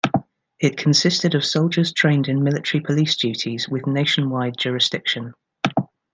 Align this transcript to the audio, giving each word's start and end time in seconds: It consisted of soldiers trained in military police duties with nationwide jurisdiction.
It 0.59 0.77
consisted 0.77 1.35
of 1.35 1.45
soldiers 1.45 1.93
trained 1.93 2.27
in 2.27 2.43
military 2.43 2.81
police 2.81 3.15
duties 3.15 3.69
with 3.69 3.85
nationwide 3.85 4.57
jurisdiction. 4.57 5.35